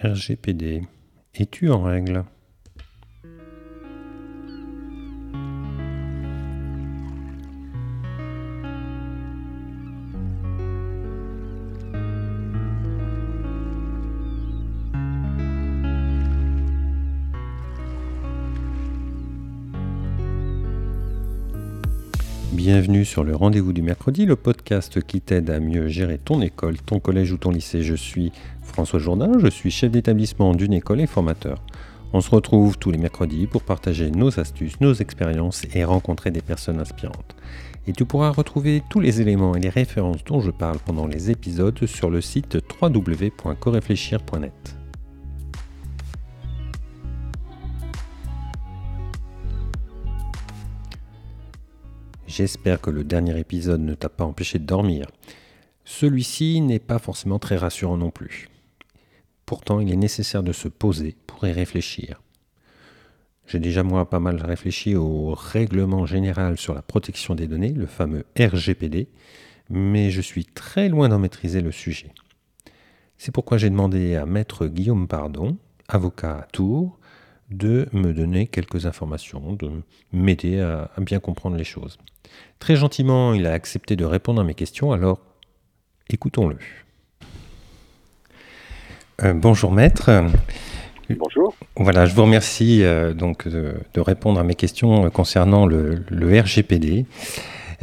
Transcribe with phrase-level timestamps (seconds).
[0.00, 0.82] RGPD.
[1.34, 2.24] Es-tu en règle?
[23.12, 26.98] Sur le rendez-vous du mercredi, le podcast qui t'aide à mieux gérer ton école, ton
[26.98, 27.82] collège ou ton lycée.
[27.82, 31.62] Je suis François Jourdain, je suis chef d'établissement d'une école et formateur.
[32.14, 36.40] On se retrouve tous les mercredis pour partager nos astuces, nos expériences et rencontrer des
[36.40, 37.36] personnes inspirantes.
[37.86, 41.30] Et tu pourras retrouver tous les éléments et les références dont je parle pendant les
[41.30, 44.81] épisodes sur le site www.corefléchir.net.
[52.34, 55.06] J'espère que le dernier épisode ne t'a pas empêché de dormir.
[55.84, 58.48] Celui-ci n'est pas forcément très rassurant non plus.
[59.44, 62.22] Pourtant, il est nécessaire de se poser pour y réfléchir.
[63.46, 67.84] J'ai déjà moi pas mal réfléchi au règlement général sur la protection des données, le
[67.84, 69.08] fameux RGPD,
[69.68, 72.14] mais je suis très loin d'en maîtriser le sujet.
[73.18, 76.98] C'est pourquoi j'ai demandé à maître Guillaume Pardon, avocat à Tours,
[77.52, 79.70] de me donner quelques informations, de
[80.12, 81.98] m'aider à, bien comprendre les choses.
[82.58, 85.20] Très gentiment, il a accepté de répondre à mes questions, alors
[86.08, 86.56] écoutons-le.
[89.22, 90.10] Euh, bonjour maître.
[91.10, 91.54] Bonjour.
[91.76, 97.04] Voilà, je vous remercie euh, donc de, répondre à mes questions concernant le, RGPD,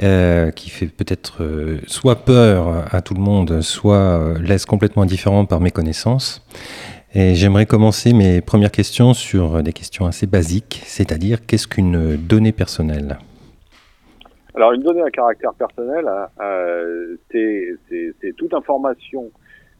[0.01, 1.45] euh, qui fait peut-être
[1.85, 6.41] soit peur à tout le monde, soit laisse complètement indifférent par mes connaissances.
[7.15, 12.51] Et j'aimerais commencer mes premières questions sur des questions assez basiques, c'est-à-dire qu'est-ce qu'une donnée
[12.51, 13.17] personnelle?
[14.53, 16.07] Alors une donnée à caractère personnel,
[16.39, 19.31] euh, c'est toute information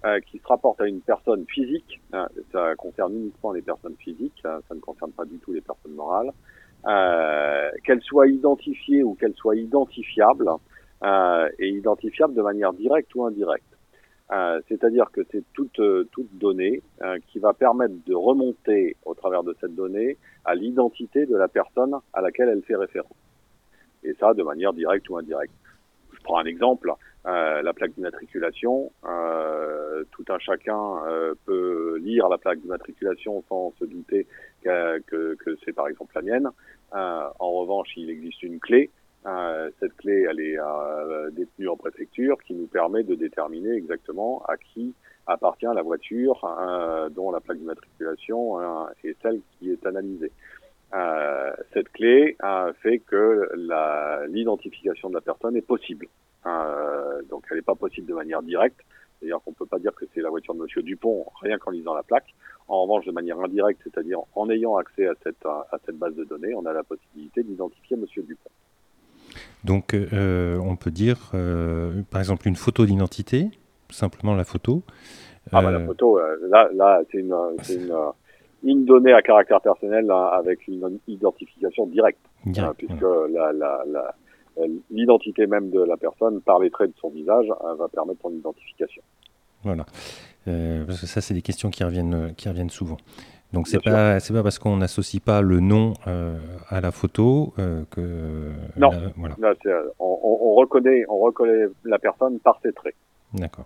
[0.05, 1.99] euh, qui se rapporte à une personne physique.
[2.13, 5.61] Hein, ça concerne uniquement les personnes physiques, hein, ça ne concerne pas du tout les
[5.61, 6.31] personnes morales.
[6.87, 10.49] Euh, qu'elle soit identifiée ou qu'elle soit identifiable,
[11.59, 13.78] et identifiable de manière directe ou indirecte.
[14.31, 19.15] Euh, c'est-à-dire que c'est toute, euh, toute donnée euh, qui va permettre de remonter au
[19.15, 23.17] travers de cette donnée à l'identité de la personne à laquelle elle fait référence.
[24.03, 25.53] Et ça de manière directe ou indirecte.
[26.13, 26.91] Je prends un exemple,
[27.25, 28.91] la plaque d'immatriculation.
[30.11, 30.99] tout un chacun
[31.45, 34.27] peut lire la plaque d'immatriculation sans se douter
[34.63, 36.49] que, c'est par exemple la mienne.
[36.91, 38.89] en revanche, il existe une clé
[39.79, 44.57] cette clé, elle est euh, détenue en préfecture, qui nous permet de déterminer exactement à
[44.57, 44.93] qui
[45.27, 48.59] appartient la voiture euh, dont la plaque d'immatriculation
[49.03, 50.31] est celle qui est analysée.
[51.73, 52.37] cette clé
[52.81, 53.49] fait que
[54.29, 56.07] l'identification de la personne est possible.
[57.29, 58.79] donc elle n'est pas possible de manière directe,
[59.19, 61.71] c'est-à-dire qu'on ne peut pas dire que c'est la voiture de Monsieur Dupont rien qu'en
[61.71, 62.33] lisant la plaque.
[62.67, 66.23] En revanche, de manière indirecte, c'est-à-dire en ayant accès à cette, à cette base de
[66.23, 68.49] données, on a la possibilité d'identifier Monsieur Dupont.
[69.63, 73.49] Donc, euh, on peut dire, euh, par exemple, une photo d'identité,
[73.89, 74.83] simplement la photo.
[75.51, 76.19] Ah, bah, la euh, photo,
[76.49, 77.35] là, là c'est une,
[77.69, 77.93] une,
[78.63, 83.05] une, donnée à caractère personnel hein, avec une identification directe, hein, puisque
[84.91, 89.01] l'identité même de la personne, par les traits de son visage, va permettre son identification.
[89.63, 89.85] Voilà.
[90.45, 92.97] parce que ça, c'est des questions qui reviennent, qui reviennent souvent.
[93.53, 96.37] Donc c'est pas c'est pas parce qu'on n'associe pas le nom euh,
[96.67, 99.35] à la photo euh, que non voilà.
[99.97, 102.95] on, on, reconnaît on reconnaît la personne par ses traits.
[103.33, 103.65] D'accord.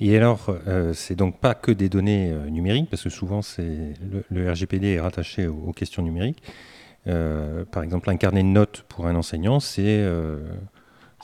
[0.00, 3.92] Et alors euh, c'est donc pas que des données numériques parce que souvent c'est
[4.30, 6.42] le, RGPD est rattaché aux, questions numériques.
[7.04, 10.02] par exemple un carnet de notes pour un enseignant c'est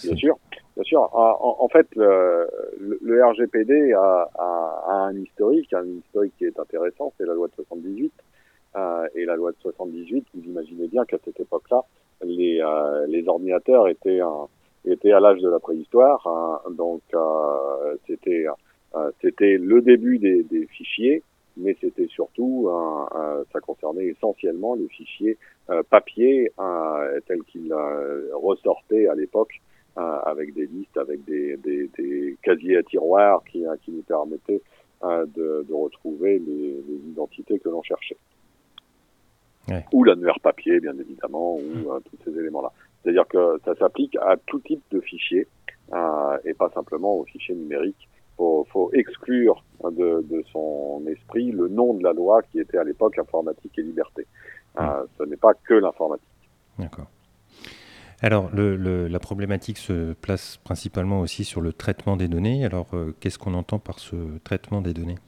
[0.03, 0.39] bien sûr
[0.75, 1.09] Bien sûr.
[1.13, 2.49] En, fait, le,
[3.01, 7.47] le, RGPD a, a, a, un historique, un historique qui est intéressant, c'est la loi
[7.47, 8.13] de 78.
[8.77, 11.83] Euh, et la loi de 78, vous imaginez bien qu'à cette époque-là,
[12.25, 14.21] les, euh, les ordinateurs étaient,
[14.85, 16.27] étaient à l'âge de la préhistoire.
[16.27, 16.71] Hein.
[16.73, 18.47] donc, euh, c'était
[18.97, 21.23] euh, c'était le début des, des fichiers,
[21.57, 22.69] mais c'était surtout,
[23.53, 25.39] ça concernait essentiellement les fichiers
[25.89, 26.53] papier
[27.27, 27.73] tels qu'ils
[28.33, 33.65] ressortaient à l'époque euh, avec des listes, avec des, des, des, casiers à tiroirs qui,
[33.65, 34.63] euh, qui nous permettaient
[35.05, 38.17] euh, de, de, retrouver les, les, identités que l'on cherchait.
[39.69, 39.85] Ouais.
[39.93, 42.01] Ou l'annuaire papier, bien évidemment, ou mmh.
[42.11, 42.73] tous ces éléments-là.
[43.03, 45.47] C'est-à-dire que ça s'applique à tout type de fichiers
[45.93, 48.09] euh, et pas simplement aux fichiers numériques.
[48.37, 52.85] Faut, faut exclure de, de, son esprit le nom de la loi qui était à
[52.85, 54.27] l'époque informatique et liberté.
[54.81, 56.27] Euh, ce n'est pas que l'informatique.
[56.79, 57.07] D'accord.
[58.25, 62.65] Alors, le, la problématique se place principalement aussi sur le traitement des données.
[62.65, 65.19] Alors, euh, qu'est-ce qu'on entend par ce traitement des données?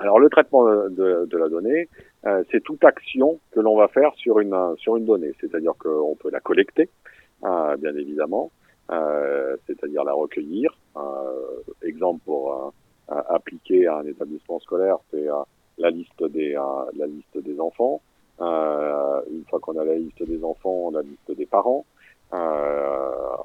[0.00, 1.88] Alors le traitement de, la donnée,
[2.26, 6.16] euh, c'est toute action que l'on va faire sur une sur une donnée, c'est-à-dire qu'on
[6.16, 6.90] peut la collecter,
[7.44, 8.50] euh, bien évidemment,
[8.88, 10.76] c'est-à-dire la recueillir.
[11.82, 12.74] exemple pour
[13.08, 15.26] appliquer à un établissement scolaire, c'est
[15.78, 15.90] la
[16.98, 18.02] la liste des enfants.
[18.40, 21.84] Une fois qu'on a la liste des enfants, on a la liste des parents.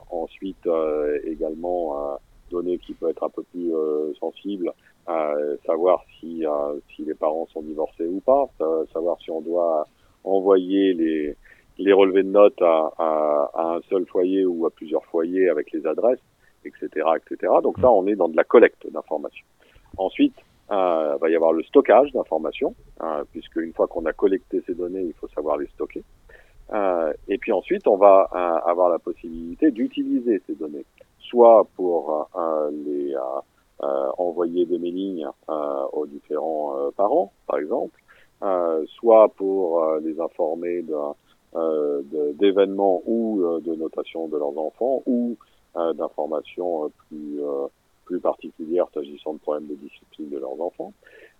[0.09, 0.67] ensuite,
[1.23, 2.17] également
[2.49, 3.71] données qui peut être un peu plus
[4.19, 4.73] sensible,
[5.65, 6.43] savoir si,
[6.95, 8.49] si les parents sont divorcés ou pas,
[8.93, 9.85] savoir si on doit
[10.23, 11.35] envoyer les,
[11.79, 15.71] les relevés de notes à, à, à, un seul foyer ou à plusieurs foyers avec
[15.71, 16.19] les adresses,
[16.65, 17.53] etc., etc.
[17.63, 19.45] Donc ça, on est dans de la collecte d'informations.
[19.97, 20.35] Ensuite,
[20.71, 24.75] euh, va y avoir le stockage d'informations, euh, puisque une fois qu'on a collecté ces
[24.75, 26.03] données, il faut savoir les stocker.
[26.71, 30.85] Euh, et puis ensuite, on va euh, avoir la possibilité d'utiliser ces données,
[31.19, 33.15] soit pour euh, les
[33.81, 37.99] euh, envoyer des mailings euh, aux différents euh, parents, par exemple,
[38.87, 40.85] soit pour les informer
[42.39, 45.35] d'événements ou de notation de leurs enfants ou
[45.75, 47.41] d'informations plus
[48.09, 50.93] plus particulières s'agissant de problèmes de discipline de leurs enfants,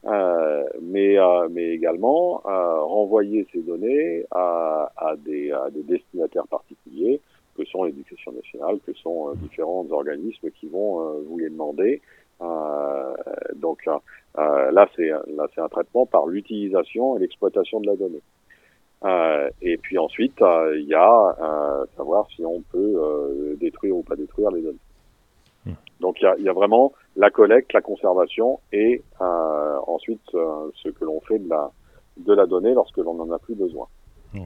[0.06, 6.48] euh, mais, euh, mais également euh, renvoyer ces données à, à, des, à, des, destinataires
[6.48, 7.19] particuliers,
[7.57, 12.01] que sont l'éducation nationale, que sont différents organismes qui vont vous les demander
[12.42, 13.13] euh,
[13.56, 18.22] donc euh, là, c'est là c'est un traitement par l'utilisation et l'exploitation de la donnée.
[19.04, 20.39] Euh, et puis ensuite,
[20.75, 24.77] il y a savoir si on peut détruire ou pas détruire les données.
[25.66, 25.74] Hmm.
[26.00, 31.06] Donc il y a, y a, vraiment la collecte, la conservation et ensuite ce que
[31.06, 31.72] l'on fait de la
[32.18, 33.88] de la donnée lorsque l'on n'en a plus besoin.
[34.34, 34.46] Hmm.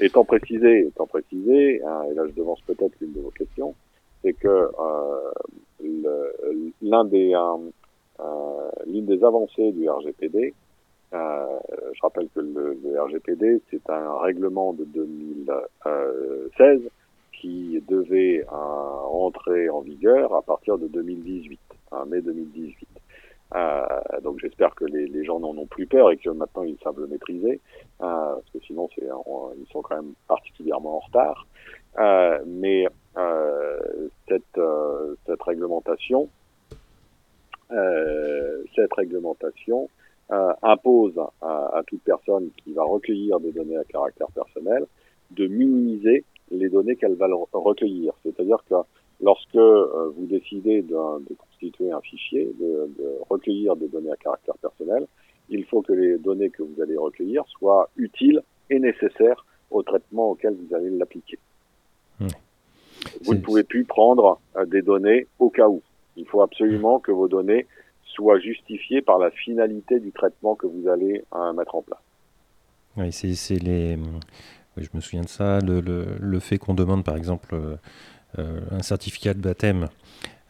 [0.00, 3.74] Étant précisé, étant précisé, hein, et là je devance peut-être l'une de vos questions,
[4.22, 5.30] c'est que euh,
[6.82, 7.70] l'un des euh,
[8.20, 10.54] euh, l'une des avancées du RGPD,
[11.12, 16.80] je rappelle que le, RGPD c'est un règlement de 2016
[17.32, 21.60] qui devait entrer en vigueur à partir de 2018,
[21.92, 22.88] hein, mai 2018.
[23.54, 26.78] Euh, donc j'espère que les, les gens n'en ont plus peur et que maintenant ils
[26.82, 27.60] savent le maîtriser,
[28.00, 31.46] euh, parce que sinon c'est, ils sont quand même particulièrement en retard.
[31.98, 32.86] Euh, mais
[34.28, 34.60] cette,
[35.26, 36.30] cette réglementation,
[37.68, 39.90] cette réglementation
[40.62, 44.86] impose à, à, toute personne qui va recueillir des données à caractère personnel
[45.32, 48.12] de minimiser les données qu'elle va recueillir.
[48.22, 48.74] C'est-à-dire que
[49.20, 50.94] lorsque vous décidez de,
[51.28, 55.06] de constituer un fichier, de, de, recueillir des données à caractère personnel,
[55.48, 60.30] il faut que les données que vous allez recueillir soient utiles et nécessaires au traitement
[60.30, 61.38] auquel vous allez l'appliquer.
[62.20, 62.26] Mmh.
[63.24, 65.82] Vous ne pouvez plus prendre euh, des données au cas où.
[66.16, 67.66] Il faut absolument que vos données
[68.04, 71.98] soient justifiées par la finalité du traitement que vous allez euh, mettre en place.
[72.96, 73.96] Oui, c'est les.
[74.76, 75.60] Je me souviens de ça.
[75.60, 77.54] Le, le, le fait qu'on demande, par exemple,
[78.38, 79.88] euh, un certificat de baptême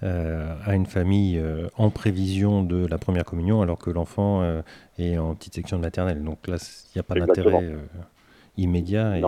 [0.03, 4.63] euh, à une famille euh, en prévision de la première communion, alors que l'enfant euh,
[4.99, 6.23] est en petite section de maternelle.
[6.23, 7.75] Donc là, il n'y a pas d'intérêt
[8.57, 9.19] immédiat.
[9.19, 9.23] Et,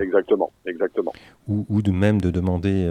[0.00, 1.12] Exactement, exactement.
[1.48, 2.88] Ou, ou, de même de demander,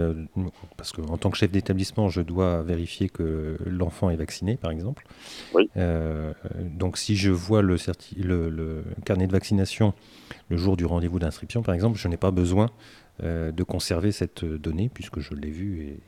[0.76, 5.06] parce qu'en tant que chef d'établissement, je dois vérifier que l'enfant est vacciné, par exemple.
[5.54, 5.68] Oui.
[6.78, 7.76] donc si je vois le,
[8.16, 9.92] le, le, carnet de vaccination
[10.48, 12.70] le jour du rendez-vous d'inscription, par exemple, je n'ai pas besoin
[13.22, 16.00] de conserver cette donnée, puisque je l'ai vue et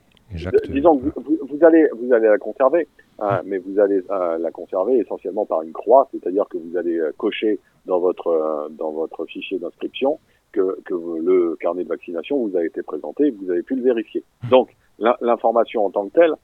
[0.69, 2.89] Disons que vous, vous, allez, vous allez la conserver,
[3.21, 6.99] hein, mais vous allez euh, la conserver essentiellement par une croix, c'est-à-dire que vous allez
[6.99, 10.19] euh, cocher dans votre euh, dans votre fichier d'inscription
[10.53, 14.23] que, que le carnet de vaccination vous a été présenté, vous avez pu le vérifier.
[14.51, 16.35] Donc l'information en tant que telle,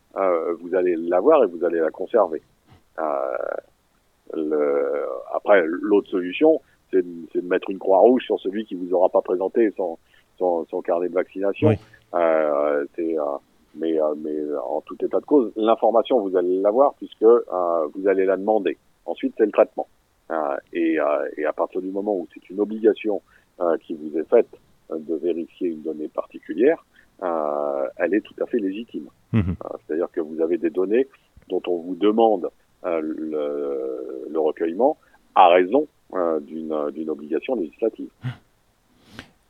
[0.61, 2.43] vous allez l'avoir et vous allez la conserver.
[4.35, 8.93] Le, après, l'autre solution, c'est de, de, mettre une croix rouge sur celui qui vous
[8.93, 9.99] aura pas présenté son,
[10.39, 11.69] son, son carnet de vaccination.
[11.69, 11.77] Oui.
[13.75, 17.87] mais, euh, mais euh, en tout état de cause, l'information, vous allez l'avoir puisque euh,
[17.95, 18.77] vous allez la demander.
[19.07, 19.87] Ensuite, c'est le traitement.
[20.73, 20.99] Et,
[21.37, 23.23] et à partir du moment où c'est une obligation
[23.83, 24.49] qui vous est faite
[24.91, 26.85] de vérifier une donnée particulière,
[27.21, 29.09] elle est tout à fait légitime.
[29.33, 29.53] Mmh.
[29.87, 31.07] C'est-à-dire que vous avez des données
[31.49, 32.51] dont on vous demande
[32.85, 34.97] le, le, recueillement
[35.35, 35.87] à raison
[36.41, 38.11] d'une obligation législative.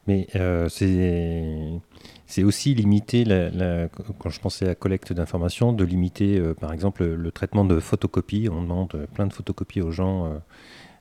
[0.08, 5.84] Mais euh, c'est aussi limiter, la, la, quand je pensais à la collecte d'informations, de
[5.84, 8.48] limiter euh, par exemple le, traitement de photocopies.
[8.50, 10.40] On demande plein de photocopies aux gens,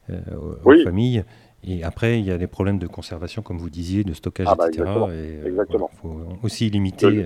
[0.09, 0.83] euh, aux, oui.
[0.83, 1.23] familles.
[1.63, 4.55] Et après, il y a des problèmes de conservation, comme vous disiez, de stockage, ah
[4.55, 4.81] bah etc.
[4.81, 5.11] Exactement.
[5.11, 5.89] Et, exactement.
[5.93, 7.25] Il faut aussi limiter.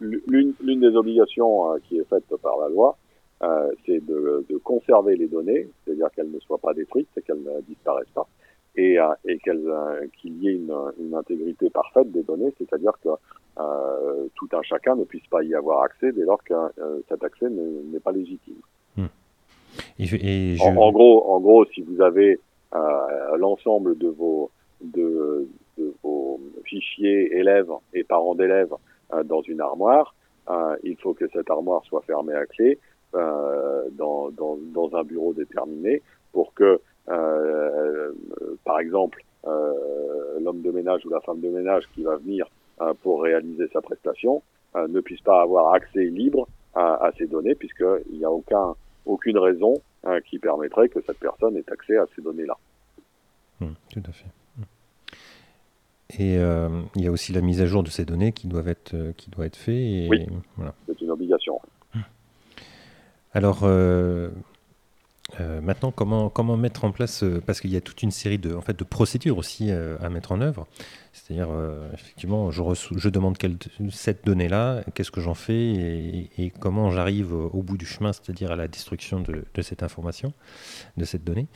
[0.00, 2.96] L'une des obligations qui est faite par la loi,
[3.40, 3.46] c'est
[3.86, 8.10] c'est de, de, conserver les données, c'est-à-dire qu'elles ne soient pas détruites, qu'elles ne disparaissent
[8.14, 8.26] pas,
[8.78, 9.68] et, et qu'elles,
[10.20, 13.08] qu'il y ait une, une, intégrité parfaite des données, c'est-à-dire que
[13.58, 16.54] euh, tout un chacun ne puisse pas y avoir accès dès lors que
[17.08, 18.60] cet accès n'est pas légitime.
[18.96, 19.06] Hmm.
[19.98, 20.62] Et je...
[20.62, 22.38] en, en, gros, en gros, si vous avez
[23.36, 28.74] l'ensemble de vos de, de, vos fichiers élèves et parents d'élèves
[29.12, 30.14] euh, dans une armoire,
[30.50, 32.78] euh, il faut que cette armoire soit fermée à clé
[33.14, 36.80] euh, dans, dans, dans, un bureau déterminé pour que,
[38.64, 42.48] par exemple, l'homme de ménage ou la femme de ménage qui va venir
[43.02, 44.42] pour réaliser sa prestation
[44.76, 48.74] ne puisse pas avoir accès libre à, à ces données puisqu'il n'y a aucun,
[49.06, 49.74] aucune raison
[50.26, 52.56] qui permettrait que cette personne ait accès à ces données-là.
[53.60, 54.26] Mmh, tout à fait.
[56.10, 58.68] Et euh, il y a aussi la mise à jour de ces données qui doivent
[58.68, 59.76] être, euh, qui doit être fait.
[59.76, 60.74] Et, oui, voilà.
[60.86, 61.60] c'est une obligation.
[63.34, 64.30] Alors, euh,
[65.62, 68.60] maintenant, comment, comment mettre en place, parce qu'il y a toute une série de, en
[68.60, 70.66] fait, de procédures aussi à mettre en œuvre.
[71.12, 71.48] C'est-à-dire,
[71.92, 72.62] effectivement, je,
[72.96, 73.56] je demande quelle,
[73.90, 78.56] cette donnée-là, qu'est-ce que j'en fais et, comment j'arrive au bout du chemin, c'est-à-dire à
[78.56, 80.32] la destruction de, cette information,
[80.96, 81.46] de cette donnée.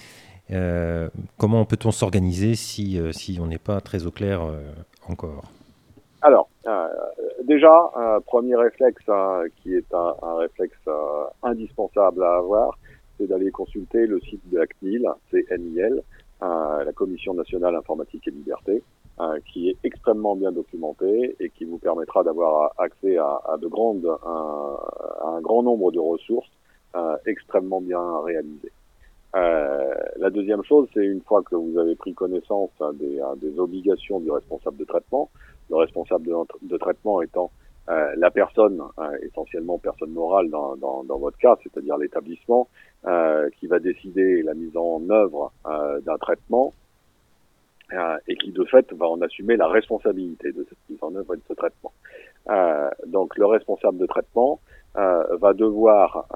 [0.51, 1.09] Euh,
[1.39, 4.61] comment peut-on s'organiser si, euh, si on n'est pas très au clair euh,
[5.09, 5.45] encore?
[6.21, 6.49] Alors,
[7.45, 7.91] déjà,
[8.27, 10.79] premier réflexe hein, qui est un réflexe
[11.43, 12.79] indispensable à avoir,
[13.23, 16.03] c'est d'aller consulter le site de la CNIL, CNIL,
[16.41, 18.83] la Commission nationale informatique et liberté,
[19.53, 25.37] qui est extrêmement bien documenté et qui vous permettra d'avoir accès à, de grandes, à,
[25.37, 26.51] un grand nombre de ressources
[27.27, 28.73] extrêmement bien réalisées.
[29.35, 33.35] Euh, la deuxième chose, c'est une fois que vous avez pris connaissance hein, des, hein,
[33.41, 35.31] des, obligations du responsable de traitement,
[35.71, 36.29] le responsable
[36.61, 37.51] de traitement étant
[37.89, 42.69] euh, la personne, hein, essentiellement personne morale dans, votre cas, c'est-à-dire l'établissement,
[43.07, 46.73] euh, qui va décider la mise en œuvre euh, d'un traitement
[47.93, 51.35] euh, et qui de fait va en assumer la responsabilité de cette mise en œuvre
[51.35, 51.93] et de ce traitement.
[53.07, 54.61] donc le responsable de traitement
[54.95, 56.27] va devoir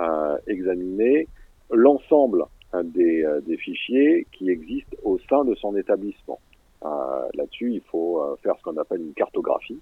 [0.47, 1.29] examiner
[1.71, 2.45] l'ensemble
[2.83, 6.41] des, euh, des, fichiers qui existent au sein de son établissement.
[6.85, 6.89] Euh,
[7.35, 9.81] là-dessus, il faut euh, faire ce qu'on appelle une cartographie,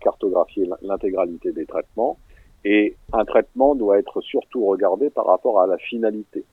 [0.00, 2.18] cartographier l'intégralité des traitements.
[2.64, 6.44] Et un traitement doit être surtout regardé par rapport à la finalité.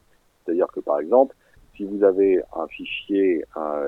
[0.44, 1.34] C'est-à-dire que, par exemple,
[1.76, 3.44] si vous avez un fichier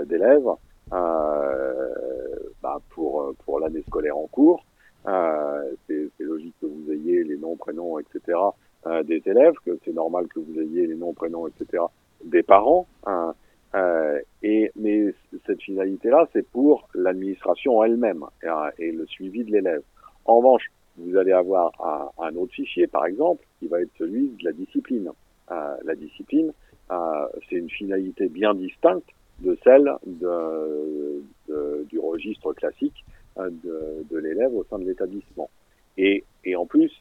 [0.07, 0.49] d'élèves
[0.91, 4.65] bah pour, pour l'année scolaire en cours,
[5.05, 8.39] c'est logique que vous ayez les noms, prénoms, etc.
[8.87, 11.85] Euh, des élèves, que c'est normal que vous ayez les noms, prénoms, etc.
[12.23, 12.87] des parents.
[13.07, 13.35] Hein,
[13.75, 15.15] euh, et mais
[15.47, 19.83] cette finalité-là, c'est pour l'administration elle-même et, euh, et, le suivi de l'élève.
[20.27, 24.29] En revanche, vous allez avoir un, un, autre fichier, par exemple, qui va être celui
[24.29, 25.11] de la discipline.
[25.51, 26.53] Euh, la discipline,
[26.93, 29.09] euh, c'est une finalité bien distincte
[29.41, 33.05] de celle de, de, du registre classique
[33.37, 35.51] de, de l'élève au sein de l'établissement.
[35.99, 36.93] Et, et en plus,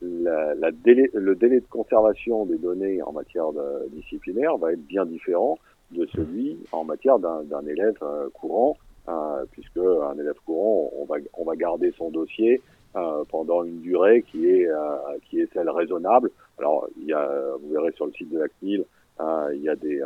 [0.00, 4.86] la, la délai, le délai de conservation des données en matière de, disciplinaire va être
[4.86, 5.58] bien différent
[5.92, 8.76] de celui en matière d'un élève euh, courant,
[9.08, 12.60] euh, puisque un élève courant, on va, on va garder son dossier
[12.94, 16.30] euh, pendant une durée qui est, euh, qui est celle raisonnable.
[16.58, 17.26] Alors, il y a,
[17.62, 18.84] vous verrez sur le site de la CNIL,
[19.18, 20.02] euh, il, y a des,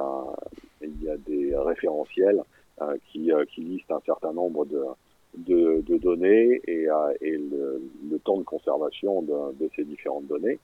[0.82, 2.40] il y a des référentiels
[3.10, 4.84] qui, qui listent un certain nombre de,
[5.34, 7.80] de, données et, le,
[8.24, 10.60] temps de conservation de, ces différentes données.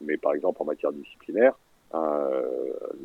[0.00, 1.58] Mais par exemple, en matière disciplinaire,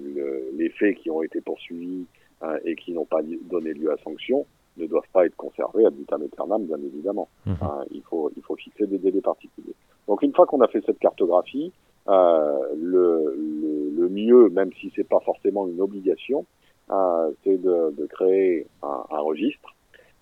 [0.04, 2.06] le, les faits qui ont été poursuivis
[2.44, 4.46] euh, et qui n'ont pas donné lieu à sanction
[4.78, 7.28] ne doivent pas être conservés à vitam aeternam, bien évidemment.
[7.46, 7.52] Mmh.
[7.52, 9.76] Euh, il, faut, il faut fixer des délais particuliers.
[10.08, 11.72] Donc une fois qu'on a fait cette cartographie,
[12.08, 16.46] euh, le, le, le, mieux, même si c'est pas forcément une obligation,
[16.90, 19.76] euh, c'est de, de, créer un, un registre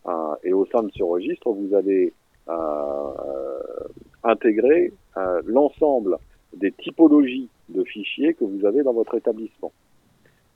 [0.08, 2.14] euh, et au sein de ce registre, vous allez
[2.50, 3.12] euh,
[4.24, 6.18] intégrer euh, l'ensemble
[6.54, 9.72] des typologies de fichiers que vous avez dans votre établissement.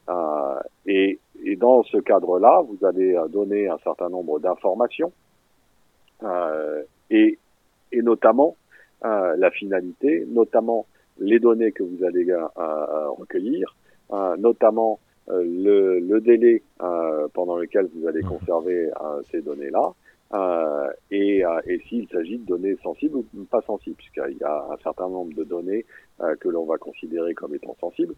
[0.09, 5.13] Euh, et, et, dans ce cadre-là, vous allez donner un certain nombre d'informations
[6.23, 7.39] euh, et,
[7.91, 8.57] et, notamment
[9.05, 10.85] euh, la finalité, notamment
[11.19, 12.27] les données que vous allez
[13.17, 13.75] recueillir,
[14.37, 18.27] notamment euh, le, le, délai euh, pendant lequel vous allez mmh.
[18.27, 19.93] conserver euh, ces données-là,
[21.11, 25.09] et, et s'il s'agit de données sensibles ou pas sensibles, puisqu'il y a un certain
[25.09, 25.85] nombre de données
[26.39, 28.15] que l'on va considérer comme étant sensibles.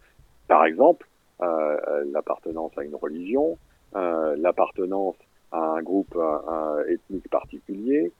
[0.48, 1.06] Par exemple,
[1.40, 3.58] l'appartenance à une religion,
[3.94, 5.16] l'appartenance
[5.52, 6.18] à un groupe
[6.88, 8.12] ethnique particulier,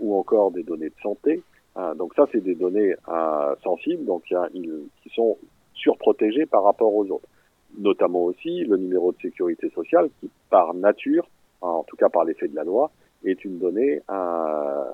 [0.00, 1.42] ou encore des données de santé.
[1.96, 2.94] donc ça, c'est des données
[3.62, 5.36] sensibles, donc qui sont
[5.74, 7.28] surprotégées par rapport aux autres.
[7.76, 11.26] Notamment aussi le numéro de sécurité sociale, qui par nature,
[11.68, 12.90] en tout cas par l'effet de la loi,
[13.24, 14.84] est une donnée à,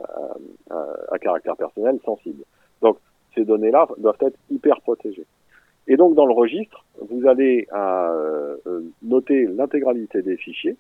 [0.70, 2.44] à, caractère personnel sensible.
[2.80, 2.98] Donc
[3.34, 5.26] ces données-là doivent être hyper protégées.
[5.88, 10.76] Et donc dans le registre, vous allez euh, euh, noter l'intégralité des fichiers,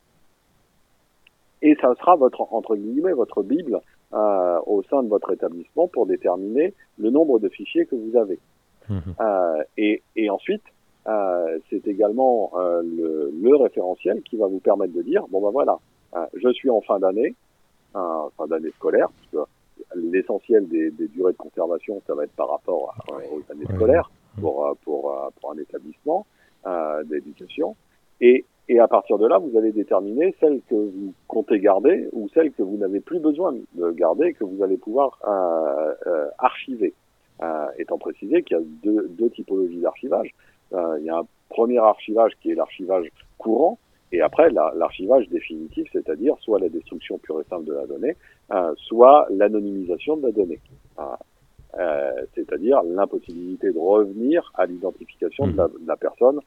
[1.62, 3.80] et ça sera votre entre guillemets votre bible
[4.12, 8.38] euh, au sein de votre établissement pour déterminer le nombre de fichiers que vous avez.
[8.88, 8.98] Mmh.
[9.20, 10.62] Euh, et, et, ensuite,
[11.06, 15.78] euh, c'est également le, le, référentiel qui va vous permettre de dire bon ben voilà,
[16.34, 17.34] je suis en fin d'année,
[17.92, 19.50] fin d'année scolaire, parce que
[19.96, 22.94] l'essentiel des, des, durées de conservation, ça va être par rapport
[23.32, 26.26] aux années scolaires pour, pour, pour un établissement
[26.66, 27.74] euh, d'éducation.
[28.20, 32.28] Et, et à partir de là, vous allez déterminer celles que vous comptez garder ou
[32.34, 36.92] celles que vous n'avez plus besoin de garder que vous allez pouvoir euh, euh, archiver.
[37.42, 40.34] Euh, étant précisé qu'il y a deux, deux typologies d'archivage.
[40.72, 43.08] Euh, il y a un premier archivage qui est l'archivage
[43.38, 43.78] courant,
[44.12, 48.16] et après l'archivage définitif, c'est-à-dire soit la destruction pure et simple de la donnée,
[48.52, 50.60] euh, soit l'anonymisation de la donnée.
[51.78, 56.40] Euh, c'est-à-dire l'impossibilité de revenir à l'identification de, de, la personne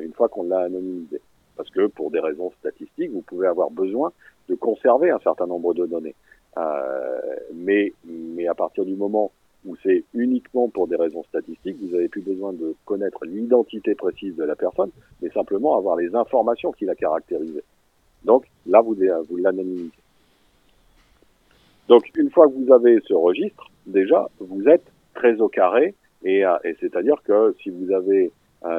[0.00, 1.20] une fois qu'on l'a anonymisée
[1.56, 4.12] parce que pour des raisons statistiques, vous pouvez avoir besoin
[4.48, 6.14] de conserver un certain nombre de données.
[6.58, 7.20] Euh,
[7.54, 9.32] mais, mais à partir du moment
[9.66, 14.36] où c'est uniquement pour des raisons statistiques, vous n'avez plus besoin de connaître l'identité précise
[14.36, 17.62] de la personne, mais simplement avoir les informations qui la caractérisent.
[18.24, 18.96] Donc là, vous,
[19.36, 19.90] l'anonymisez.
[21.88, 25.94] Donc une fois que vous avez ce registre, déjà, vous êtes très au carré,
[26.24, 28.32] et, euh, c'est-à-dire que si vous avez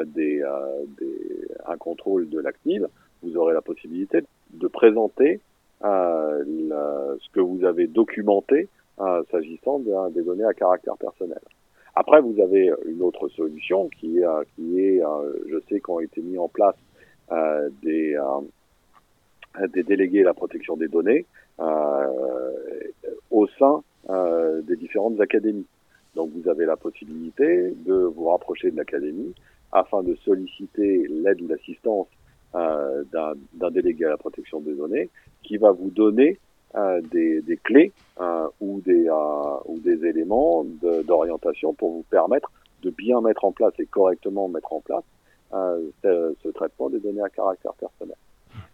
[0.08, 0.44] des,
[1.00, 2.88] des, un contrôle de l'active,
[3.24, 4.20] vous aurez la possibilité
[4.54, 5.40] de présenter
[5.84, 6.44] euh,
[7.20, 8.68] ce que vous avez documenté
[9.00, 11.40] euh, s'agissant des données à caractère personnel.
[11.96, 15.02] Après, vous avez une autre solution qui, euh, est,
[15.50, 16.76] je sais qu'ont été mis en place
[17.82, 18.18] des,
[19.74, 21.26] des délégués à la protection des données
[23.32, 23.84] au sein
[24.68, 25.66] des différentes académies.
[26.16, 29.34] Donc vous avez la possibilité de vous rapprocher de l'académie
[29.72, 32.08] afin de solliciter l'aide ou l'assistance
[32.56, 33.04] euh,
[33.54, 35.10] d'un délégué à la protection des données
[35.44, 36.38] qui va vous donner euh,
[37.12, 40.66] des, des, clés euh, ou, des, euh, ou des éléments
[41.06, 45.04] d'orientation pour vous permettre de bien mettre en place et correctement mettre en place
[45.54, 48.18] euh, ce, ce, traitement des données à caractère personnel.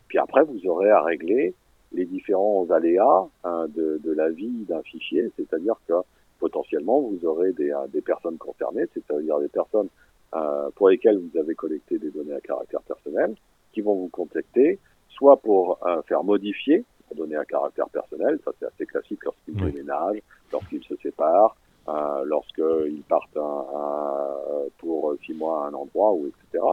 [0.08, 1.54] Puis après, vous aurez à régler
[1.92, 5.94] les différents aléas hein, de, de, la vie d'un fichier, c'est-à-dire que
[6.40, 9.88] potentiellement vous aurez des, des personnes concernées, c'est-à-dire des personnes
[10.36, 13.36] euh, pour lesquels vous avez collecté des données à caractère personnel,
[13.72, 16.84] qui vont vous contacter, soit pour euh, faire modifier
[17.16, 19.72] données à caractère personnel, ça c'est assez classique lorsqu'ils oui.
[19.72, 21.56] déménagent, lorsqu'ils se séparent,
[21.88, 26.64] euh, lorsqu'ils partent un, un, pour six mois à un endroit, ou etc.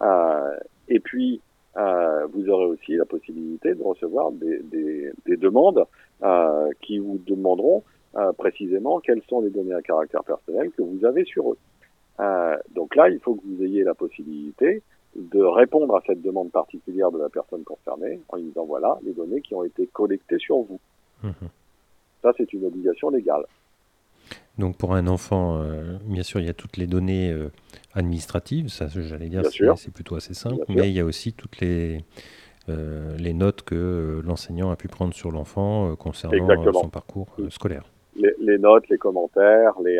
[0.00, 0.56] Euh,
[0.88, 1.40] et puis,
[1.76, 5.84] euh, vous aurez aussi la possibilité de recevoir des, des, des demandes
[6.22, 7.82] euh, qui vous demanderont
[8.36, 11.58] précisément quelles sont les données à caractère personnel que vous avez sur eux.
[12.20, 14.82] Euh, donc là, il faut que vous ayez la possibilité
[15.14, 19.12] de répondre à cette demande particulière de la personne concernée en lui disant voilà les
[19.12, 20.80] données qui ont été collectées sur vous.
[21.22, 21.30] Mmh.
[22.22, 23.44] Ça, c'est une obligation légale.
[24.58, 27.50] Donc pour un enfant, euh, bien sûr, il y a toutes les données euh,
[27.94, 29.42] administratives, ça j'allais dire,
[29.76, 31.98] c'est plutôt assez simple, mais il y a aussi toutes les,
[32.68, 37.84] euh, les notes que l'enseignant a pu prendre sur l'enfant concernant son parcours scolaire.
[38.14, 39.98] Les, les, notes, les commentaires, les,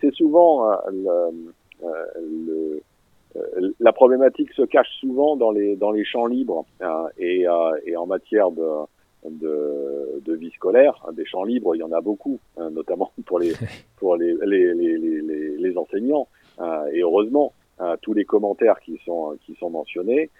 [0.00, 2.82] c'est souvent le, le,
[3.80, 6.64] la problématique se cache souvent dans les dans les champs libres
[7.18, 7.46] et,
[7.84, 8.66] et en matière de
[9.28, 11.04] de, de, vie scolaire.
[11.12, 13.52] Des champs libres, il y en a beaucoup, hein, notamment pour les
[13.96, 16.28] pour les les, les, les, les enseignants.
[16.92, 17.52] et heureusement,
[18.02, 20.30] tous les commentaires qui sont qui sont mentionnés.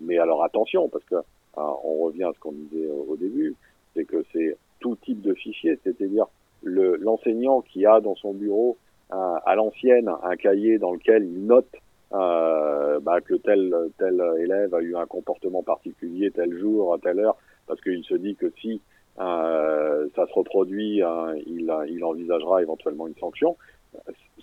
[0.00, 1.16] mais alors attention, parce que
[1.56, 3.54] on revient à ce qu'on disait au, au début,
[3.94, 6.26] c'est que c'est tout type de fichier, c'est-à-dire
[6.62, 8.76] l'enseignant qui a dans son bureau
[9.10, 11.74] à l'ancienne un cahier dans lequel il note
[12.12, 17.20] euh, bah, que tel tel élève a eu un comportement particulier tel jour à telle
[17.20, 18.80] heure parce qu'il se dit que si
[19.20, 21.70] euh, ça se reproduit hein, il,
[22.04, 23.56] envisagera éventuellement une sanction.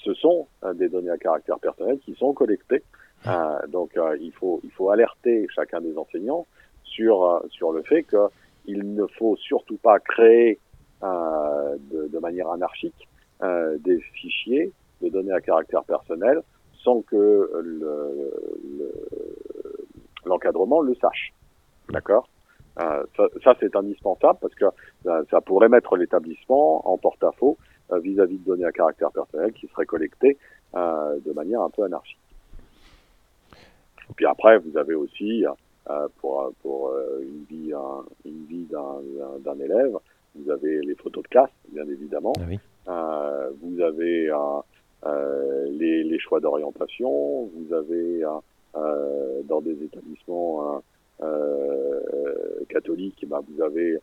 [0.04, 2.84] Ce sont euh, des données à caractère personnel qui sont collectées.
[3.26, 6.46] Euh, donc euh, il faut il faut alerter chacun des enseignants
[6.84, 8.28] sur sur le fait que
[8.66, 10.60] il ne faut surtout pas créer
[11.02, 13.08] de, de, manière anarchique
[13.42, 14.72] des fichiers
[15.02, 16.42] de données à caractère personnel
[16.84, 17.52] sans que
[20.26, 21.34] l'encadrement le, le, sache.
[21.90, 22.30] D'accord?
[22.78, 24.66] Ça, c'est indispensable parce que
[25.30, 27.58] ça pourrait mettre l'établissement en porte-à-faux
[27.92, 30.38] vis-à-vis de données à caractère personnel qui seraient collectées
[30.74, 32.20] de manière un peu anarchique.
[34.16, 35.46] Puis après, vous avez aussi
[35.90, 37.72] euh, pour, pour euh, une vie,
[38.26, 39.96] une vie d'un élève.
[40.36, 42.34] Vous avez les photos de classe, bien évidemment.
[42.40, 44.32] Ah euh, vous avez
[45.72, 47.50] les, les, choix d'orientation.
[47.56, 48.24] Vous avez
[48.74, 50.82] dans des établissements
[52.70, 54.00] catholiques, bah, vous avez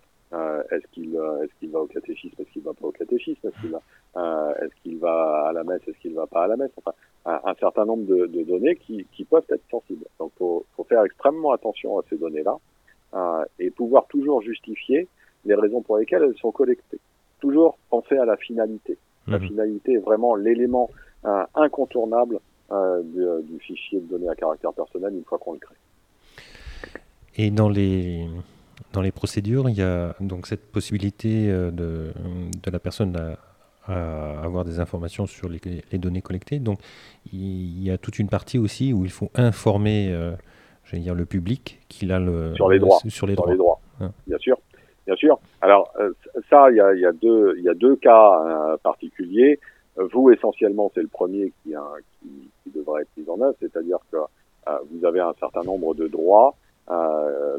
[0.71, 4.55] est-ce qu'il est-ce va au catéchisme, est-ce qu'il va pas au catéchisme, est-ce qu'il va,
[4.63, 6.71] est-ce va à la messe, est-ce qu'il va pas à la messe.
[6.79, 6.93] Enfin,
[7.25, 10.05] un, certain nombre de, de données qui, qui, peuvent être sensibles.
[10.19, 12.57] Donc, faut, faut faire extrêmement attention à ces données-là
[13.15, 15.07] euh, et pouvoir toujours justifier
[15.45, 16.99] les raisons pour lesquelles elles sont collectées.
[17.43, 18.97] Toujours penser à la finalité.
[19.27, 19.49] La mhm.
[19.49, 20.89] finalité est vraiment l'élément
[21.27, 25.59] euh, incontournable euh, du, du, fichier de données à caractère personnel une fois qu'on le
[25.59, 25.77] crée.
[27.37, 28.27] Et dans les
[28.95, 32.13] dans les procédures, il y a donc cette possibilité euh, de,
[32.63, 33.37] de la personne à
[33.87, 35.61] à avoir des informations sur les,
[35.99, 36.59] données collectées.
[36.59, 36.81] Donc
[37.33, 40.35] il y a toute une partie aussi où il faut informer, euh,
[40.93, 42.99] dire, le public qu'il a le sur les droits.
[43.09, 43.81] sur les droits.
[44.01, 44.13] Hein.
[44.27, 44.59] Bien sûr,
[45.07, 45.39] bien sûr.
[45.61, 46.13] Alors euh,
[46.51, 49.59] ça, il y a, y a, deux, y a deux cas euh, particuliers.
[49.97, 51.85] Vous essentiellement, c'est le premier qui, hein,
[52.21, 54.17] qui, qui, devrait être mis en œuvre, c'est-à-dire que
[54.91, 56.55] vous avez un certain nombre de droits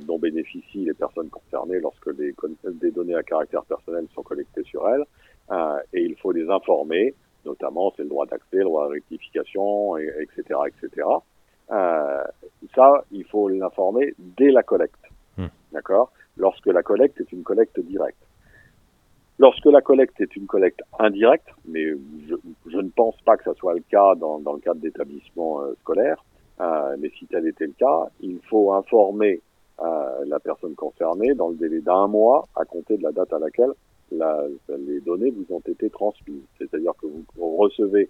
[0.07, 2.33] dont bénéficient les personnes concernées lorsque des,
[2.65, 5.03] des données à caractère personnel sont collectées sur elles.
[5.51, 7.13] Euh, et il faut les informer,
[7.45, 11.07] notamment c'est le droit d'accès, le droit de rectification, et, etc., etc.
[11.71, 12.23] Euh,
[12.75, 15.03] ça, il faut l'informer dès la collecte,
[15.37, 15.47] hmm.
[15.71, 16.11] d'accord?
[16.37, 18.23] Lorsque la collecte est une collecte directe.
[19.39, 23.73] Lorsque la collecte est une collecte indirecte, mais je, ne pense pas que ça soit
[23.73, 26.23] le cas dans, le cadre d'établissements euh, scolaires,
[26.61, 29.41] euh, mais si tel était le cas, il faut informer
[29.81, 33.39] euh, la personne concernée dans le délai d'un mois à compter de la date à
[33.39, 33.71] laquelle
[34.11, 36.43] la, les données vous ont été transmises.
[36.59, 38.09] C'est-à-dire que vous, recevez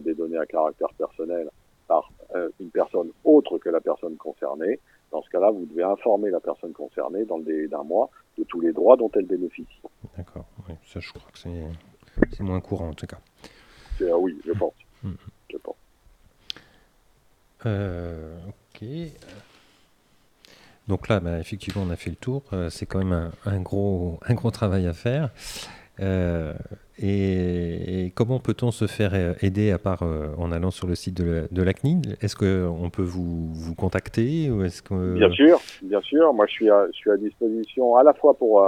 [0.00, 1.48] des données à caractère personnel
[1.86, 2.10] par
[2.60, 4.80] une personne autre que la personne concernée.
[5.50, 8.96] Vous devez informer la personne concernée dans le délai d'un mois de tous les droits
[8.96, 9.80] dont elle bénéficie.
[10.16, 10.46] D'accord.
[10.86, 13.18] ça, je crois que c'est moins courant en tout cas.
[14.00, 14.74] Euh, oui, je pense.
[15.02, 15.12] Mm.
[15.50, 15.76] Je pense.
[17.64, 18.84] ok.
[20.88, 22.42] Donc là, bah, effectivement, on a fait le tour.
[22.52, 25.30] Euh, c'est quand même un, gros, un gros travail à faire.
[26.00, 26.52] Euh,
[27.00, 31.62] et, comment peut-on se faire euh, aider à part en allant sur le site de,
[31.62, 32.16] la, CNIL?
[32.20, 35.14] Est-ce qu'on peut vous, contacter ou est-ce que...
[35.14, 36.32] Bien sûr, bien sûr.
[36.32, 38.64] Moi, je suis à, disposition à la fois pour,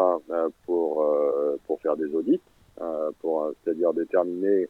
[0.66, 2.40] pour, faire des audits,
[2.76, 4.68] c'est-à-dire déterminer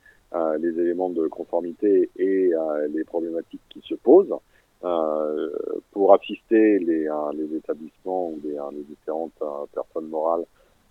[0.59, 2.51] les éléments de conformité et
[2.95, 4.35] les problématiques qui se posent.
[4.83, 5.51] Euh,
[5.93, 9.39] pour assister les, euh, établissements ou euh, les différentes
[9.75, 10.47] personnes morales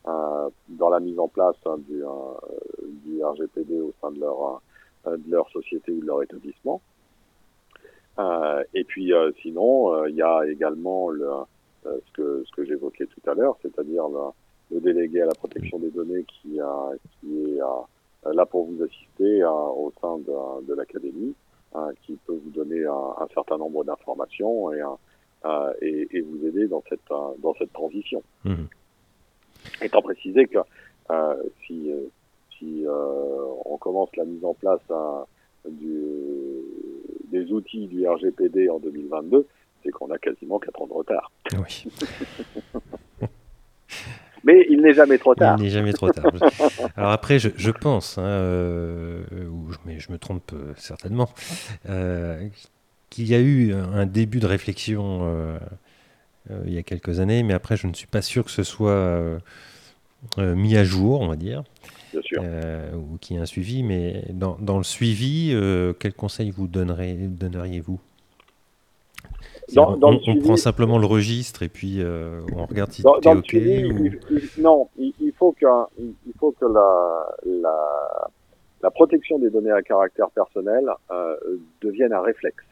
[0.05, 2.03] dans la mise en place hein, du,
[3.05, 4.61] du, RGPD au sein de leur,
[5.05, 6.81] de leur société ou de leur établissement.
[8.73, 11.29] et puis sinon, il y a également le,
[11.83, 15.91] ce que, ce que j'évoquais tout à l'heure, c'est-à-dire le, délégué à la protection des
[15.91, 16.59] données qui,
[17.19, 17.59] qui est
[18.33, 21.35] là pour vous assister au sein de, l'académie
[22.03, 24.81] qui peut vous donner un, certain nombre d'informations et,
[25.45, 28.21] euh, et, et, vous aider dans cette, euh, dans cette transition.
[28.43, 28.65] Mmh.
[29.81, 30.59] Étant précisé que
[31.11, 31.91] euh, si,
[32.57, 32.85] si
[33.65, 34.81] on commence la mise en place
[35.67, 36.01] du,
[37.31, 39.47] des outils du RGPD en 2022,
[39.83, 41.31] c'est qu'on a quasiment 4 ans de retard.
[41.53, 41.85] Oui.
[44.43, 45.57] Mais il n'est jamais trop tard.
[45.59, 46.31] Il n'est jamais trop tard.
[46.95, 49.23] Alors après, je, je pense, hein, euh,
[49.85, 51.29] mais je me trompe euh, certainement,
[51.89, 52.47] euh,
[53.09, 55.57] qu'il y a eu un début de réflexion euh,
[56.65, 59.39] il y a quelques années, mais après, je ne suis pas sûr que ce soit
[60.37, 61.63] mis à jour, on va dire.
[62.11, 62.43] Bien sûr.
[62.95, 65.55] ou qu'il y ait un suivi, mais dans, dans le suivi,
[65.99, 67.99] quel conseil vous donneriez-vous?
[69.77, 74.89] On, prend simplement le registre et puis euh, on regarde si tout est OK Non,
[74.97, 75.65] il, faut que,
[75.99, 78.29] il faut que la, la,
[78.81, 81.35] la, protection des données à caractère personnel euh,
[81.81, 82.63] devienne un réflexe.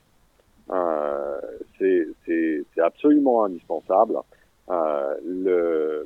[0.71, 1.39] Euh,
[1.80, 4.17] C'est absolument indispensable.
[4.69, 6.06] Euh, le,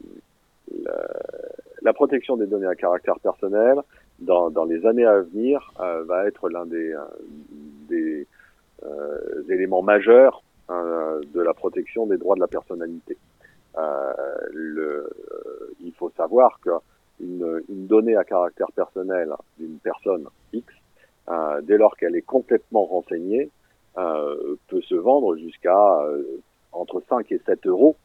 [1.81, 3.79] la protection des données à caractère personnel
[4.19, 6.93] dans, dans les années à venir euh, va être l'un des,
[7.89, 8.27] des
[9.49, 13.17] éléments majeurs euh, de la protection des droits de la personnalité.
[13.77, 14.13] Euh,
[14.53, 20.65] le, euh, il faut savoir qu'une une donnée à caractère personnel d'une personne X,
[21.63, 23.49] dès lors qu'elle est complètement renseignée,
[23.95, 25.99] peut se vendre jusqu'à
[26.71, 27.95] entre 5 et 7 euros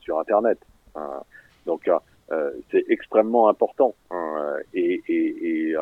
[0.00, 0.58] sur Internet.
[1.66, 1.90] donc
[2.70, 3.94] c'est extrêmement important.
[4.74, 5.76] et, et, et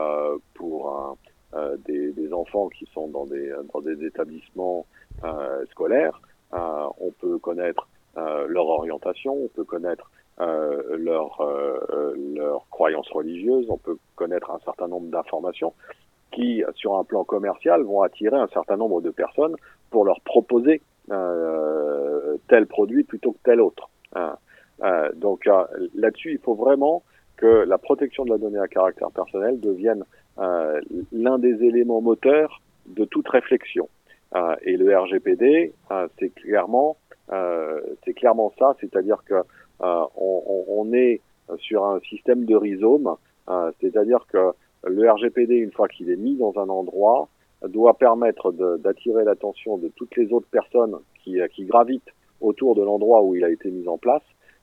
[0.54, 1.16] pour
[1.86, 4.86] des, des, enfants qui sont dans des, dans des établissements
[5.70, 6.20] scolaires,
[6.52, 13.78] on peut connaître leur orientation, on peut connaître euh, leur, euh, leur croyances religieuses, on
[13.78, 15.72] peut connaître un certain nombre d'informations
[16.36, 19.56] qui, sur un plan commercial, vont attirer un certain nombre de personnes
[19.90, 23.88] pour leur proposer euh, tel produit plutôt que tel autre.
[24.14, 24.36] Hein.
[24.82, 27.02] Euh, donc euh, là-dessus, il faut vraiment
[27.36, 30.04] que la protection de la donnée à caractère personnel devienne
[31.12, 33.88] l'un des éléments moteurs de toute réflexion.
[34.62, 35.72] et le RGPD,
[36.18, 36.98] c'est clairement,
[38.04, 39.42] c'est clairement ça, c'est-à-dire que
[39.80, 41.22] on, on, est
[41.58, 43.16] sur un système de rhizome,
[43.80, 44.52] c'est-à-dire que
[44.86, 47.28] le RGPD, une fois qu'il est mis dans un endroit,
[47.66, 53.22] doit permettre d'attirer l'attention de toutes les autres personnes qui, qui gravitent autour de l'endroit
[53.22, 54.22] où il a été mis en place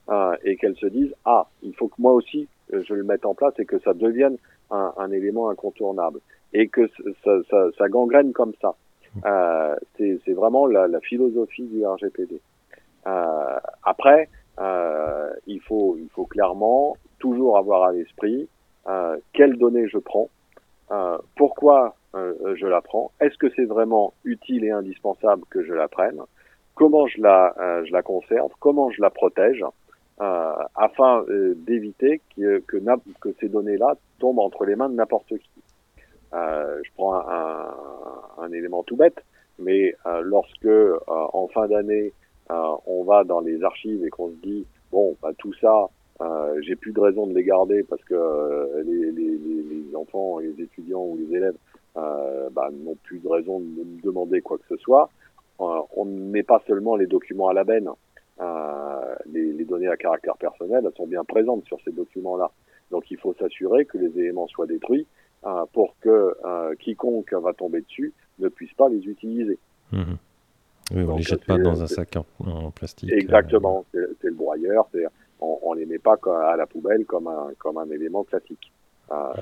[0.09, 3.25] euh, et qu'elles se disent ah il faut que moi aussi euh, je le mette
[3.25, 4.37] en place et que ça devienne
[4.69, 6.19] un, élément incontournable
[6.51, 6.89] et que
[7.23, 8.75] ça, gangrène comme ça.
[9.23, 12.41] Euh, c'est vraiment la, philosophie du RGPD.
[13.05, 15.95] Euh, après, euh, il faut
[16.27, 18.47] clairement toujours avoir à l'esprit
[18.87, 20.29] euh, quelles données je prends,
[20.91, 25.73] euh, pourquoi euh, je la prends, est-ce que c'est vraiment utile et indispensable que je
[25.73, 26.19] la prenne,
[26.75, 29.63] comment je la, conserve, comment je la protège,
[30.19, 32.61] afin d'éviter que,
[33.39, 35.61] ces données-là tombent entre les mains de n'importe qui.
[36.31, 37.73] je prends un,
[38.39, 39.23] un, élément tout bête,
[39.59, 40.67] mais lorsque
[41.07, 42.13] en fin d'année
[42.49, 45.89] on va dans les archives et qu'on se dit bon bah, tout ça
[46.21, 50.39] euh, j'ai plus de raison de les garder parce que euh, les, les, les, enfants,
[50.39, 51.55] les étudiants ou les élèves
[51.97, 55.09] euh, bah, n'ont plus de raison de me demander quoi que ce soit.
[55.59, 57.89] On ne met pas seulement les documents à la benne.
[59.31, 62.51] Les, les, données à caractère personnel elles sont bien présentes sur ces documents-là.
[62.91, 65.07] Donc il faut s'assurer que les éléments soient détruits
[65.71, 66.35] pour que
[66.79, 69.57] quiconque va tomber dessus ne puisse pas les utiliser.
[69.91, 70.01] Mmh.
[70.91, 73.11] Oui, on ne les jette pas dans un sac en, en plastique.
[73.13, 75.05] Exactement, c'est le broyeur, c'est
[75.43, 78.71] on, ne les met pas à la poubelle comme un, comme un élément classique.
[79.11, 79.33] Euh,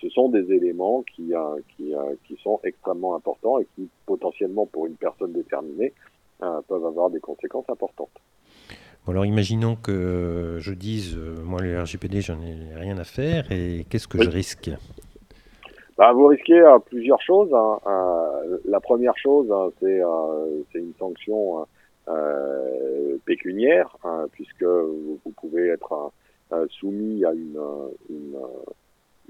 [0.00, 1.40] ce sont des éléments qui, euh,
[1.76, 5.92] qui, euh, qui sont extrêmement importants et qui potentiellement pour une personne déterminée
[6.68, 8.12] peuvent avoir des conséquences importantes.
[9.08, 14.06] alors imaginons que je dise, moi le RGPD, j'en ai rien à faire, et qu'est-ce
[14.06, 14.70] que je risque?
[15.96, 17.52] Bah, Vous risquez plusieurs choses.
[17.52, 17.80] Hein.
[18.66, 21.64] la première chose, hein, c'est une sanction euh,
[23.24, 26.12] pécuniaire, hein, puisque vous, pouvez être
[26.52, 27.60] euh, soumis à une,
[28.08, 28.38] une,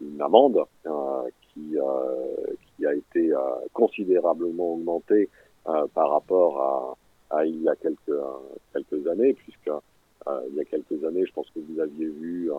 [0.00, 1.76] une amende euh, qui,
[2.76, 3.32] qui a été
[3.72, 5.28] considérablement augmentée
[5.64, 6.96] par rapport
[7.30, 8.20] à, à, il y a quelques,
[8.72, 9.70] quelques années, puisque
[10.50, 12.50] il y a quelques années, je pense que vous aviez vu,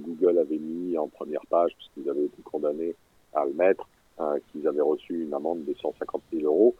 [0.00, 2.94] Google avait mis en première page, puisqu'ils avaient été condamnés
[3.34, 3.86] à le mettre,
[4.50, 6.74] qu'ils avaient reçu une amende de 150 000 euros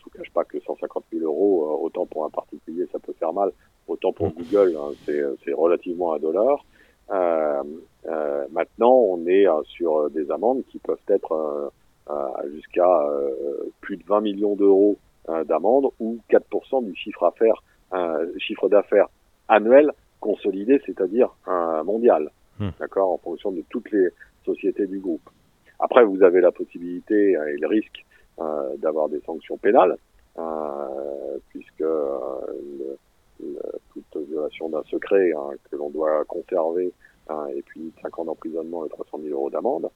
[0.00, 3.14] je vous cache pas que 150 000 euros, euh, autant pour un particulier, ça peut
[3.18, 3.50] faire mal,
[3.88, 6.64] autant pour Google, hein, c'est relativement un dollar.
[7.10, 7.62] Euh,
[8.06, 11.72] euh, maintenant, on est euh, sur des amendes qui peuvent être
[12.52, 13.06] jusqu'à
[13.80, 14.98] plus de 20 millions d'euros
[15.46, 17.62] d'amende ou 4% du chiffre d'affaires
[18.38, 19.06] chiffre d'affaires
[19.46, 21.30] annuel consolidé, c'est-à-dire
[21.84, 22.70] mondial, hmm.
[22.80, 24.08] d'accord, en fonction de toutes les
[24.44, 25.30] sociétés du groupe.
[25.78, 28.04] Après, vous avez la possibilité et le risque
[28.40, 29.96] euh, d'avoir des sanctions pénales,
[30.38, 32.96] euh, puisque euh,
[34.68, 36.92] d'un secret hein, que l'on doit conserver
[37.28, 39.90] hein, et puis 5 ans d'emprisonnement et 300 000 euros d'amende.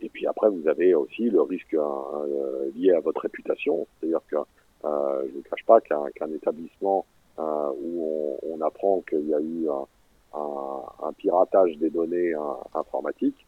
[0.00, 2.02] Et puis après, vous avez aussi le risque hein,
[2.74, 4.36] lié à votre réputation, c'est-à-dire que
[4.84, 7.06] je ne cache pas qu'un établissement
[7.38, 9.68] où on, apprend qu'il y a eu
[10.34, 12.34] un, piratage des données
[12.74, 13.46] informatiques,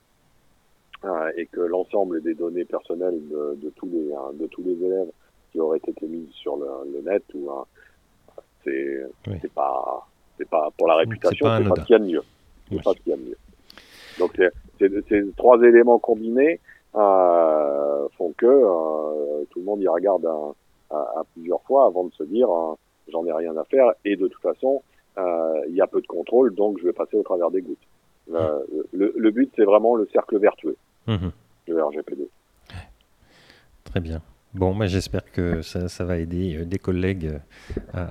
[1.04, 5.12] euh, et que l'ensemble des données personnelles de, de, tous les de tous les élèves
[5.52, 7.48] qui auraient été mises sur le, le net ou
[8.64, 9.06] c'est
[9.40, 12.22] c'est pas c'est pas pour la réputation c'est pas, ce qu'il y a de mieux.
[12.70, 13.38] C'est pas ce qu'il y a de mieux.
[14.18, 14.40] Donc
[15.08, 16.60] ces trois éléments combinés
[16.94, 20.26] euh, font que euh, tout le monde y regarde
[20.90, 22.76] à, à, plusieurs fois avant de se dire hein,
[23.12, 23.92] j'en ai rien à faire.
[24.04, 24.82] Et de toute façon
[25.18, 27.78] euh, il y a peu de contrôle donc je vais passer au travers des gouttes.
[28.30, 30.76] Le, le, but c'est vraiment le cercle vertueux.
[31.06, 32.28] Le RGPD.
[33.84, 34.20] Très bien.
[34.54, 37.38] Bon, bah, j'espère que ça, ça, va aider euh, des collègues
[37.94, 38.06] euh,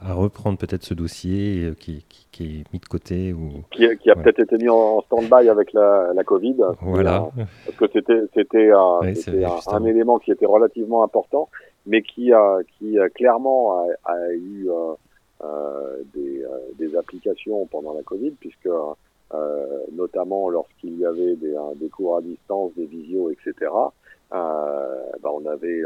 [0.00, 3.34] à, reprendre peut-être ce dossier euh, qui, qui, est mis de côté.
[3.34, 3.62] Ou...
[3.70, 6.56] Qui, qui a peut-être été mis en stand-by avec la, la Covid.
[6.80, 7.28] Voilà.
[7.66, 8.00] parce que
[8.34, 9.00] c'était, un,
[9.66, 11.48] un, élément qui était relativement important
[11.84, 14.68] mais qui a qui a clairement a, a eu
[16.14, 16.44] des,
[16.78, 18.68] des applications pendant la Covid, puisque
[19.92, 23.70] notamment lorsqu'il y avait des, des cours à distance, des visios, etc.
[24.32, 25.82] Euh, bah on avait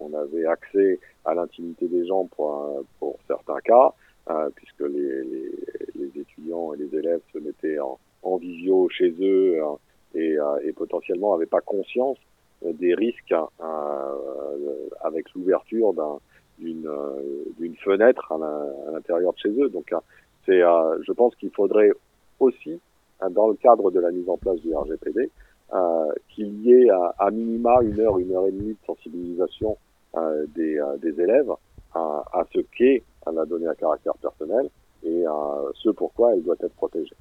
[0.00, 3.94] on avait accès à l'intimité des gens pour pour certains cas
[4.28, 5.50] euh, puisque les, les,
[5.94, 9.78] les, étudiants et les élèves se mettaient en, en visio chez eux hein,
[10.14, 12.18] et, euh, et, potentiellement n'avaient pas conscience
[12.62, 13.48] des risques hein,
[15.02, 15.94] avec l'ouverture
[16.58, 16.90] d'une
[17.58, 19.70] d'une fenêtre à l'intérieur de chez eux.
[19.70, 19.94] Donc
[20.44, 21.92] c'est je pense qu'il faudrait
[22.40, 22.78] aussi
[23.30, 25.30] dans le cadre de la mise en place du RGPD
[25.74, 29.76] euh, qu'il y ait à, à, minima une heure, une heure et demie de sensibilisation
[30.16, 31.50] euh, des, euh, des, élèves
[31.92, 33.02] à, à ce qu'est
[33.32, 34.70] la donnée à caractère personnel
[35.02, 37.16] et à ce pourquoi elle doit être protégée.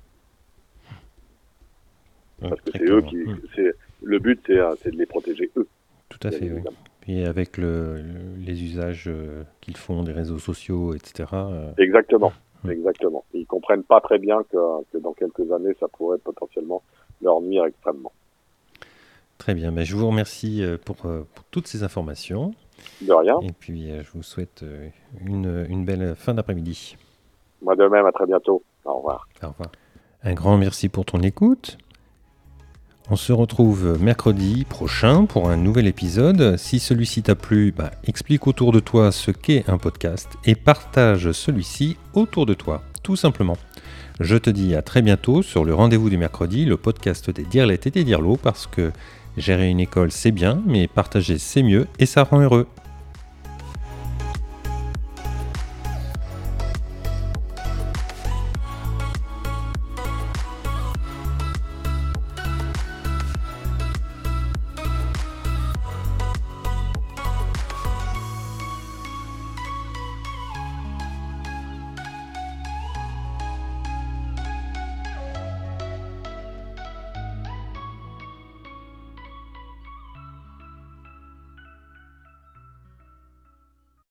[2.39, 3.17] Parce que c'est eux qui,
[3.55, 4.39] c'est le but,
[4.83, 5.67] c'est de les protéger eux.
[6.09, 6.61] Tout à fait, oui.
[7.07, 8.03] Et avec le,
[8.37, 9.09] les usages
[9.61, 11.27] qu'ils font des réseaux sociaux, etc.
[11.79, 12.31] Exactement,
[12.69, 13.23] exactement.
[13.33, 16.83] Ils comprennent pas très bien que, que, dans quelques années, ça pourrait potentiellement
[17.21, 18.11] leur nuire extrêmement.
[19.37, 22.53] Très bien, ben, je vous remercie euh, pour, euh, pour, toutes ces informations.
[23.01, 23.39] De rien.
[23.41, 24.63] Et puis euh, je vous souhaite
[25.25, 26.97] une, une belle fin d'après-midi.
[27.61, 28.63] Moi de même, à très bientôt.
[28.85, 29.27] Au revoir.
[29.43, 29.71] Au revoir.
[30.23, 31.77] Un grand merci pour ton écoute.
[33.11, 36.57] On se retrouve mercredi prochain pour un nouvel épisode.
[36.57, 41.31] Si celui-ci t'a plu, bah, explique autour de toi ce qu'est un podcast et partage
[41.31, 43.57] celui-ci autour de toi, tout simplement.
[44.19, 47.85] Je te dis à très bientôt sur le rendez-vous du mercredi, le podcast des Dirlettes
[47.85, 48.91] et des Dirlots, parce que
[49.37, 52.67] Gérer une école, c'est bien, mais partager, c'est mieux et ça rend heureux.